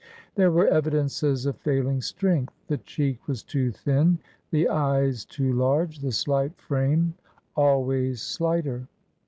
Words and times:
There 0.33 0.49
were 0.49 0.65
evidences 0.67 1.45
of 1.45 1.57
failing 1.59 2.01
strength. 2.01 2.55
The 2.65 2.79
cheek 2.79 3.27
was 3.27 3.43
too 3.43 3.71
thin, 3.71 4.17
the 4.49 4.67
eyes 4.67 5.25
too 5.25 5.53
large, 5.53 5.99
the 5.99 6.11
slight 6.11 6.57
frame 6.57 7.13
always 7.55 8.19
slighter. 8.19 8.87